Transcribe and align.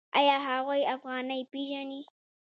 آیا 0.19 0.37
هغوی 0.47 0.81
افغانۍ 0.95 1.41
پیژني؟ 1.51 2.01